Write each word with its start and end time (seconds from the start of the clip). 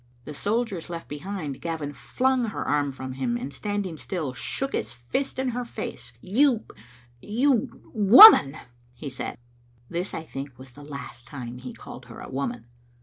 The 0.25 0.33
soldiers 0.33 0.89
left 0.89 1.07
behind, 1.07 1.61
Gavin 1.61 1.91
Hung 1.93 2.45
her 2.45 2.65
arm 2.67 2.91
from 2.91 3.13
him, 3.13 3.37
and, 3.37 3.53
standing 3.53 3.97
still, 3.97 4.33
shook 4.33 4.73
his 4.73 4.93
fist 4.93 5.37
in 5.37 5.49
her 5.49 5.63
face. 5.63 6.11
"You— 6.21 6.65
^you— 7.23 7.69
woman!" 8.09 8.57
he 8.95 9.11
said. 9.11 9.37
This, 9.89 10.15
I 10.15 10.23
think, 10.23 10.57
was 10.57 10.71
the 10.71 10.81
last 10.83 11.27
time 11.27 11.59
he 11.59 11.71
called 11.75 12.05
her 12.07 12.19
a 12.19 12.29
woman. 12.31 12.65